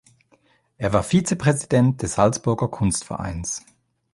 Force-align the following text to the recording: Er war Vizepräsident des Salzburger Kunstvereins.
Er 0.79 0.93
war 0.93 1.03
Vizepräsident 1.03 2.01
des 2.01 2.15
Salzburger 2.15 2.67
Kunstvereins. 2.69 3.63